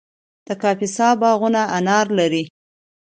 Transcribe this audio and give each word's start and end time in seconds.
د 0.47 0.49
کاپیسا 0.61 1.09
باغونه 1.21 1.61
انار 1.77 2.07
لري. 2.19 2.43